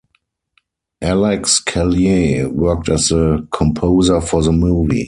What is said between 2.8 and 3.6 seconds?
as the